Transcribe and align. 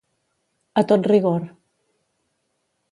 A 0.83 0.85
tot 0.93 1.11
rigor. 1.13 1.47